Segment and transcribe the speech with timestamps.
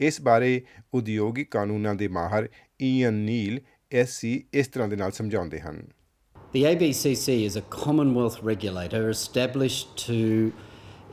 [0.00, 0.60] ਇਸ ਬਾਰੇ
[0.94, 2.48] ਉਦਯੋਗਿਕ ਕਾਨੂੰਨਾਂ ਦੇ ਮਾਹਰ
[2.82, 3.60] ਈਅਨ ਨੀਲ
[3.92, 5.82] ਐਸਸੀ ਇਸ ਤਰ੍ਹਾਂ ਦੇ ਨਾਲ ਸਮਝਾਉਂਦੇ ਹਨ
[6.54, 10.16] The ABCC is a Commonwealth regulator established to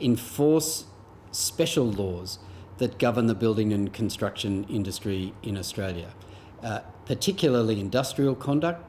[0.00, 0.84] enforce
[1.32, 2.34] special laws
[2.78, 6.10] that govern the building and construction industry in Australia,
[6.62, 8.86] uh, particularly industrial conduct.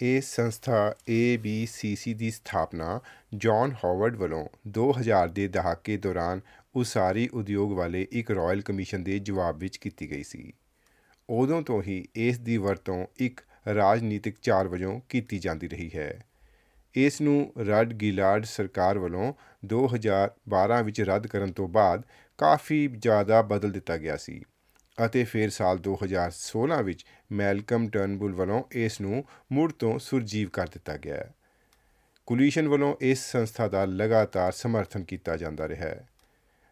[0.00, 3.00] ਇਹ ਸੰਸਥਾ ABCC ਦੀ ਸਥਾਪਨਾ
[3.34, 4.44] ਜੌਨ ਹਾਵਰਡ ਵੱਲੋਂ
[4.78, 6.40] 2000 ਦੇ ਦਹਾਕੇ ਦੌਰਾਨ
[6.74, 10.52] ਉਸਾਰੀ ਉਦਯੋਗ ਵਾਲੇ ਇੱਕ ਰਾਇਲ ਕਮਿਸ਼ਨ ਦੇ ਜਵਾਬ ਵਿੱਚ ਕੀਤੀ ਗਈ ਸੀ
[11.28, 13.40] ਉਦੋਂ ਤੋਂ ਹੀ ਇਸ ਦੀ ਵਰਤੋਂ ਇੱਕ
[13.74, 16.10] ਰਾਜਨੀਤਿਕ ਚਾਲ ਵਜੋਂ ਕੀਤੀ ਜਾਂਦੀ ਰਹੀ ਹੈ
[16.94, 19.32] ਇਸ ਨੂੰ ਰਡ ਗਿਲਾਰਡ ਸਰਕਾਰ ਵੱਲੋਂ
[19.74, 22.02] 2012 ਵਿੱਚ ਰੱਦ ਕਰਨ ਤੋਂ ਬਾਅਦ
[22.38, 24.40] ਕਾਫੀ ਜ਼ਿਆਦਾ ਬਦਲ ਦਿੱਤਾ ਗਿਆ ਸੀ
[25.06, 30.96] ਅਤੇ ਫਿਰ ਸਾਲ 2016 ਵਿੱਚ ਮੈਲਕਮ ਟਰਨਬੁਲ ਵੱਲੋਂ ਇਸ ਨੂੰ ਮੁੜ ਤੋਂ ਸੁਰਜੀਵ ਕਰ ਦਿੱਤਾ
[30.96, 31.24] ਗਿਆ
[32.26, 36.08] ਕੁਲੀਸ਼ਨ ਵੱਲੋਂ ਇਸ ਸੰਸਥਾ ਦਾ ਲਗਾਤਾਰ ਸਮਰਥਨ ਕੀਤਾ ਜਾਂਦਾ ਰਿਹਾ ਹੈ।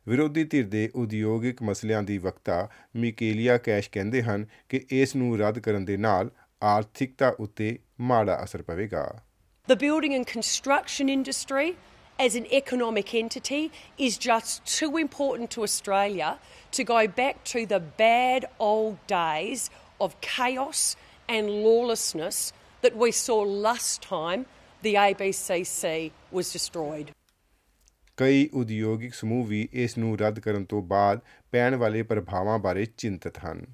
[0.08, 5.58] ਵਿਰੋਧੀ ਧਿਰ ਦੇ ਉਦਯੋਗਿਕ ਮਸਲਿਆਂ ਦੀ ਵਕਤਾ ਮਿਕੇਲੀਆ ਕੈਸ਼ ਕਹਿੰਦੇ ਹਨ ਕਿ ਇਸ ਨੂੰ ਰੱਦ
[5.58, 6.30] ਕਰਨ ਦੇ ਨਾਲ
[6.62, 9.22] ਆਰਥਿਕਤਾ ਉੱਤੇ ਮਾੜਾ ਅਸਰ ਪਵੇਗਾ।
[9.72, 11.72] The building and construction industry,
[12.18, 16.38] as an economic entity, is just too important to Australia
[16.72, 20.96] to go back to the bad old days of chaos
[21.28, 24.46] and lawlessness that we saw last time
[24.82, 27.12] the ABCC was destroyed.
[28.16, 31.20] ਕਈ ਉਦਯੋਗਿਕ ਸਮੂਹ ਵੀ ਇਸ ਨੂੰ ਰੱਦ ਕਰਨ ਤੋਂ ਬਾਅਦ
[31.52, 33.64] ਪੈਣ ਵਾਲੇ ਪ੍ਰਭਾਵਾਂ ਬਾਰੇ ਚਿੰਤਤ ਹਨ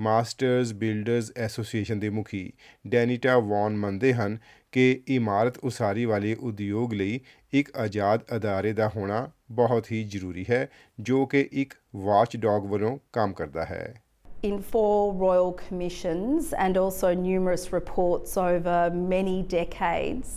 [0.00, 2.52] ਮਾਸਟਰਸ ਬਿਲਡਰਸ ਐਸੋਸੀਏਸ਼ਨ ਦੇ ਮੁਖੀ
[2.86, 4.38] ਡੈਨੀਟਾ ਵੌਨ ਮੰਨਦੇ ਹਨ
[4.72, 7.20] ਕਿ ਇਮਾਰਤ ਉਸਾਰੀ ਵਾਲੇ ਉਦਯੋਗ ਲਈ
[7.52, 10.68] ਇੱਕ ਆਜ਼ਾਦ ਅਦਾਰੇ ਦਾ ਹੋਣਾ ਬਹੁਤ ਹੀ ਜ਼ਰੂਰੀ ਹੈ
[11.00, 14.02] ਜੋ ਕਿ ਇੱਕ ਵਾਚਡੌਗ ਵੱਲੋਂ ਕੰਮ ਕਰਦਾ ਹੈ।
[14.46, 18.76] In four royal commissions and also numerous reports over
[19.10, 20.30] many decades,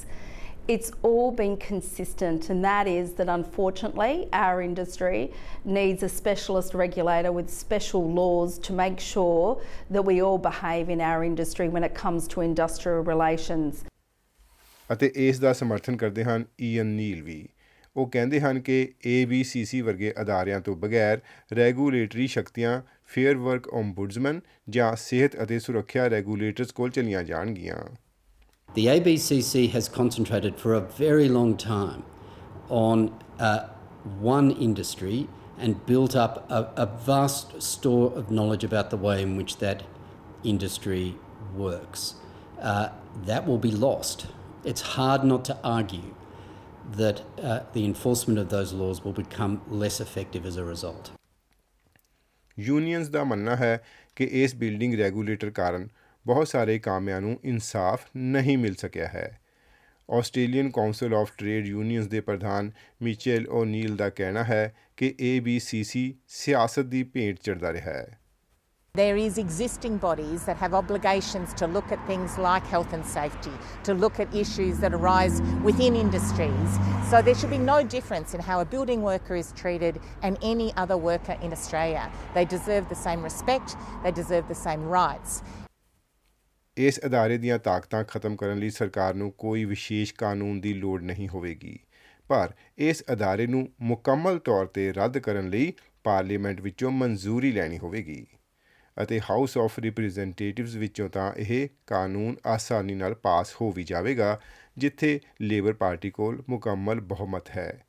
[0.68, 5.34] it's all been consistent, and that is that unfortunately our industry
[5.66, 11.02] needs a specialist regulator with special laws to make sure that we all behave in
[11.02, 13.84] our industry when it comes to industrial relations.
[14.90, 17.48] ਅਤੇ ਇਸ ਦਾ ਸਮਰਥਨ ਕਰਦੇ ਹਨ ਈਅਨ ਨੀਲ ਵੀ
[17.96, 18.76] ਉਹ ਕਹਿੰਦੇ ਹਨ ਕਿ
[19.08, 21.20] ABCC ਵਰਗੇ ਅਦਾਰਿਆਂ ਤੋਂ ਬਗੈਰ
[21.58, 22.82] ਰੈਗੂਲੇਟਰੀ ਸ਼ਕਤੀਆਂ
[23.14, 27.78] ਫੇਅਰ ਵਰਕ ਓਮਬੁਡਸਮੈਨ ਜਾਂ ਸਿਹਤ ਅਤੇ ਸੁਰੱਖਿਆ ਰੈਗੂਲੇਟਰਸ ਕੋਲ ਚਲੀਆਂ ਜਾਣਗੀਆਂ
[28.75, 32.05] The ABCC has concentrated for a very long time
[32.69, 33.69] on uh,
[34.21, 39.37] one industry and built up a, a vast store of knowledge about the way in
[39.37, 39.83] which that
[40.45, 41.17] industry
[41.57, 42.15] works.
[42.61, 42.91] Uh,
[43.27, 44.27] that will be lost.
[44.65, 46.15] It's hard not to argue
[46.93, 51.11] that uh, the enforcement of those laws will become less effective as a result.
[52.59, 53.85] Unions ਦਾ ਮੰਨਣਾ ਹੈ
[54.17, 55.89] ਕਿ ਇਸ building regulator ਕਾਰਨ
[56.26, 59.30] ਬਹੁਤ ਸਾਰੇ ਕਾਮਿਆਂ ਨੂੰ ਇਨਸਾਫ ਨਹੀਂ ਮਿਲ ਸਕਿਆ ਹੈ
[60.10, 62.72] Australian council of trade unions ਦੇ ਪ੍ਰਧਾਨ
[63.04, 66.12] ਮਿਚੈਲ ਓਨੀਲ ਦਾ ਕਹਿਣਾ ਹੈ ਕਿ ABCC
[66.42, 68.20] ਸਿਆਸਤ ਦੀ ਭੇਂਟ ਚੜਦਾ ਰਿਹਾ ਹੈ
[68.96, 73.54] There is existing bodies that have obligations to look at things like health and safety,
[73.86, 76.78] to look at issues that arise within industries.
[77.10, 80.72] So there should be no difference in how a building worker is treated and any
[80.76, 82.08] other worker in Australia.
[82.36, 85.42] They deserve the same respect, they deserve the same rights.
[86.78, 91.30] ਇਸ ਅਦਾਰੇ ਦੀਆਂ ਤਾਕਤਾਂ ਖਤਮ ਕਰਨ ਲਈ ਸਰਕਾਰ ਨੂੰ ਕੋਈ ਵਿਸ਼ੇਸ਼ ਕਾਨੂੰਨ ਦੀ ਲੋੜ ਨਹੀਂ
[91.30, 91.80] ਹੋਵੇਗੀ।
[92.28, 95.74] ਪਰ ਇਸ ਅਦਾਰੇ ਨੂੰ ਮੁਕੰਮਲ ਤੌਰ ਤੇ ਰੱਦ ਕਰਨ ਲਈ
[96.04, 98.28] ਪਾਰਲੀਮੈਂਟ ਵਿੱਚੋਂ ਮਨਜ਼ੂਰੀ ਲੈਣੀ ਹੋਵੇਗੀ
[99.04, 104.40] ਅਤੇ ਹਾਊਸ ਆਫ ਰਿਪਰੈਜ਼ੈਂਟੇਟਿਵਸ ਵਿੱਚੋਂ ਤਾਂ ਇਹ ਕਾਨੂੰਨ ਆਸਾਨੀ ਨਾਲ ਪਾਸ ਹੋ ਵੀ ਜਾਵੇਗਾ,
[104.78, 107.84] ਜਿੱਥੇ ਲੇਬਰ ਪਾਰਟੀ ਕੋਲ ਮੁਕੰਮਲ ਬਹੁਮਤ ਹੈ।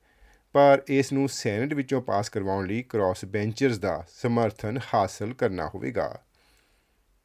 [0.52, 6.22] ਪਰ ਇਸ ਨੂੰ ਸੈਨੇਟ ਵਿੱਚੋਂ ਪਾਸ ਕਰਵਾਉਣ ਲਈ ਕ੍ਰਾਸ ਬੈਂਚਰਸ ਦਾ ਸਮਰਥਨ ਹਾਸਲ ਕਰਨਾ ਹੋਵੇਗਾ।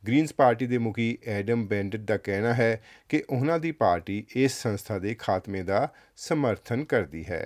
[0.06, 4.98] ਗ੍ਰੀਨਸ ਪਾਰਟੀ ਦੇ ਮੁਖੀ ਐਡਮ ਬੈਂਡਟ ਦਾ ਕਹਿਣਾ ਹੈ ਕਿ ਉਹਨਾਂ ਦੀ ਪਾਰਟੀ ਇਸ ਸੰਸਥਾ
[4.98, 7.44] ਦੇ ਖਾਤਮੇ ਦਾ ਸਮਰਥਨ ਕਰਦੀ ਹੈ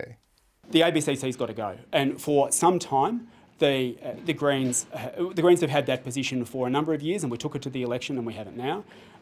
[0.70, 1.68] The ABCC's got to go,
[1.98, 3.20] and for some time,
[3.58, 3.76] the
[4.08, 7.24] uh, the Greens uh, the Greens have had that position for a number of years,
[7.24, 8.76] and we took it to the election, and we have it now.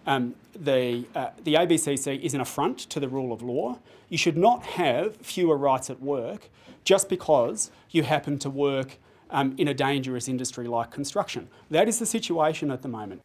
[0.07, 0.35] Um,
[0.71, 3.79] the uh, the ABCC is an affront to the rule of law.
[4.09, 6.51] You should not have fewer rights at work
[6.85, 8.99] just because you happen to work
[9.32, 11.50] um, in a dangerous industry like construction.
[11.72, 13.22] That is the situation at the moment.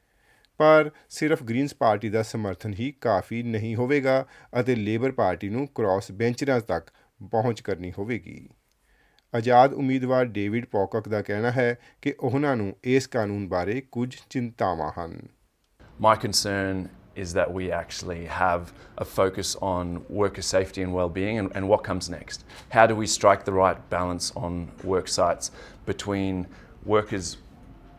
[0.60, 4.24] ਪਰ ਸਿਰਫ Greens party ਦਾ ਸਮਰਥਨ ਹੀ ਕਾਫੀ ਨਹੀਂ ਹੋਵੇਗਾ
[4.60, 6.90] ਅਤੇ labour party ਨੂੰ cross ਬੈਂਚਰਾਂ ਤੱਕ
[7.30, 8.48] ਪਹੁੰਚ ਕਰਨੀ ਹੋਵੇਗੀ
[9.34, 14.90] ਆਜ਼ਾਦ ਉਮੀਦਵਾਰ ਡੇਵਿਡ ਪੌਕਕ ਦਾ ਕਹਿਣਾ ਹੈ ਕਿ ਉਹਨਾਂ ਨੂੰ ਇਸ ਕਾਨੂੰਨ ਬਾਰੇ ਕੁਝ ਚਿੰਤਾਵਾਂ
[14.98, 15.18] ਹਨ
[16.02, 16.80] My concern
[17.16, 21.82] is that we actually have a focus on worker safety and well-being and, and what
[21.82, 22.44] comes next.
[22.68, 25.50] How do we strike the right balance on work sites
[25.86, 26.46] between
[26.84, 27.38] workers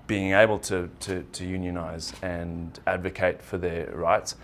[0.06, 4.36] being able to, to, to unionise and advocate for their rights,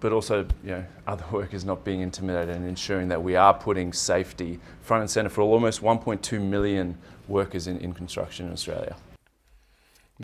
[0.00, 3.92] but also you know, other workers not being intimidated and ensuring that we are putting
[3.92, 6.96] safety front and centre for almost 1.2 million
[7.26, 8.94] workers in, in construction in Australia.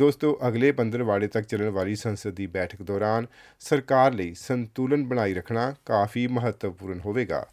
[0.01, 3.27] ਦੋਸਤੋ, ਅਗਲੇ ਪੰਦਰਵਾੜੇ ਤੱਕ ਚੱਲਣ ਵਾਲੀ ਸੰਸਦ ਦੀ ਬੈਠਕ ਦੌਰਾਨ
[3.61, 7.47] ਸਰਕਾਰ ਲਈ ਸੰਤੁਲਨ ਬਣਾਈ ਰੱਖਣਾ ਕਾਫੀ ਮਹੱਤਵਪੂਰਨ ਹੋਵੇਗਾ,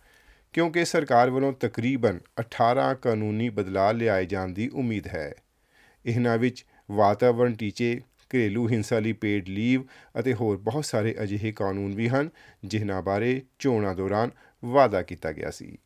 [0.53, 5.31] ਕਿਉਂਕਿ ਸਰਕਾਰ ਵੱਲੋਂ ਤਕਰੀਬਨ 18 ਕਾਨੂੰਨੀ ਬਦਲਾਅ ਲਿਆਏ ਜਾਣ ਦੀ ਉਮੀਦ ਹੈ।
[6.05, 8.01] ਇਹਨਾਂ ਵਿੱਚ ਵਾਤਾਵਰਣ ਟੀਚੇ,
[8.31, 9.83] ਘਰੇਲੂ ਹਿੰਸਾ ਲਈ ਪੇਡ ਲੀਵ
[10.19, 12.29] ਅਤੇ ਹੋਰ ਬਹੁਤ ਸਾਰੇ ਅਜਿਹੇ ਕਾਨੂੰਨ ਵੀ ਹਨ,
[12.65, 14.31] ਜਿਨ੍ਹਾਂ ਬਾਰੇ ਚੋਣਾਂ ਦੌਰਾਨ
[14.65, 15.77] ਵਾਅਦਾ ਕੀਤਾ ਗਿਆ ਸੀ।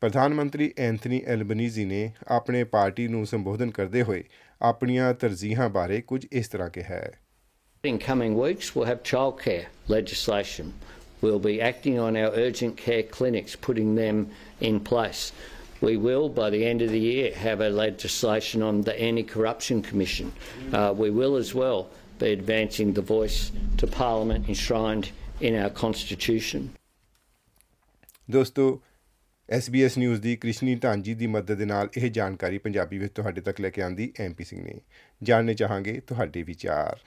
[0.00, 4.22] ਪ੍ਰਧਾਨ ਮੰਤਰੀ ਐਂਥਨੀ ਐਲਬਨੀਜ਼ੀ ਨੇ ਆਪਣੇ ਪਾਰਟੀ ਨੂੰ ਸੰਬੋਧਨ ਕਰਦੇ ਹੋਏ
[4.62, 7.12] ਆਪਣੀਆਂ ਤਰਜੀਹਾਂ ਬਾਰੇ ਕੁਝ ਇਸ ਤਰ੍ਹਾਂ ਕਿਹਾ ਹੈ
[7.84, 10.70] In coming weeks, we'll have childcare legislation.
[11.22, 14.22] We'll be acting on our urgent care clinics, putting them
[14.68, 15.20] in place.
[15.82, 19.82] We will, by the end of the year, have a legislation on the Anti Corruption
[19.82, 20.32] Commission.
[20.72, 21.80] Uh, we will as well
[22.18, 23.38] be advancing the voice
[23.78, 25.10] to Parliament enshrined
[25.40, 26.68] in our Constitution.
[28.28, 28.68] ਦੋਸਤੋ
[29.54, 33.60] SBS news ਦੀ ਕ੍ਰਿਸ਼ਨੀ ਢਾਂਜੀ ਦੀ ਮਦਦ ਦੇ ਨਾਲ ਇਹ ਜਾਣਕਾਰੀ ਪੰਜਾਬੀ ਵਿੱਚ ਤੁਹਾਡੇ ਤੱਕ
[33.60, 34.74] ਲੈ ਕੇ ਆਂਦੀ ਐਮਪੀ ਸਿੰਘ ਨੇ।
[35.22, 37.00] ਜਾਣਨੇ ਚਾਹਾਂਗੇ ਤੁਹਾਡੇ ਵਿਚਾਰ।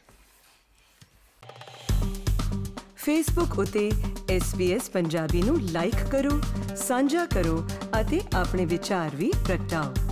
[2.95, 3.91] ਫੇਸਬੁੱਕ ਉਤੇ
[4.37, 6.41] SBS ਪੰਜਾਬੀ ਨੂੰ ਲਾਈਕ ਕਰੋ,
[6.75, 7.67] ਸਾਂਝਾ ਕਰੋ
[8.01, 10.08] ਅਤੇ ਆਪਣੇ ਵਿਚਾਰ ਵੀ ਪ੍ਰਗਟਾਓ।